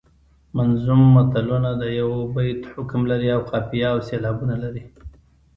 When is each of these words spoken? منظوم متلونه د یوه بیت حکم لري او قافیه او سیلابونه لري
منظوم 0.57 1.01
متلونه 1.15 1.71
د 1.81 1.83
یوه 1.99 2.19
بیت 2.35 2.61
حکم 2.73 3.01
لري 3.11 3.27
او 3.35 3.41
قافیه 3.51 3.87
او 3.93 3.99
سیلابونه 4.09 4.55
لري 4.63 4.83